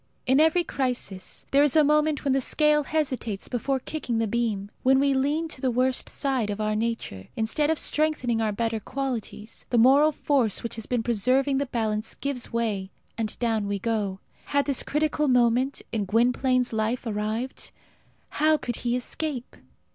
[0.25, 4.71] In every crisis there is a moment when the scale hesitates before kicking the beam.
[4.81, 8.79] When we lean to the worst side of our nature, instead of strengthening our better
[8.79, 13.77] qualities, the moral force which has been preserving the balance gives way, and down we
[13.77, 14.19] go.
[14.45, 17.69] Had this critical moment in Gwynplaine's life arrived?
[18.29, 19.55] How could he escape?